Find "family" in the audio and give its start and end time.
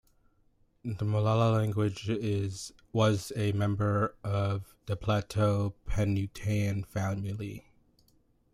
6.87-7.67